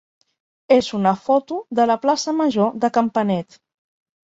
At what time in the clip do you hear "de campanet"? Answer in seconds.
2.87-3.65